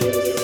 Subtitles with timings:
[0.00, 0.37] Yes.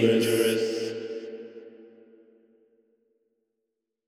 [0.00, 0.53] dangerous.